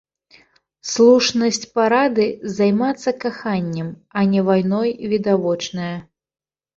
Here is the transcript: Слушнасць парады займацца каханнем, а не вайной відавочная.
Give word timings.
Слушнасць 0.91 1.65
парады 1.79 2.25
займацца 2.57 3.13
каханнем, 3.23 3.91
а 4.17 4.23
не 4.31 4.41
вайной 4.49 4.91
відавочная. 5.13 5.91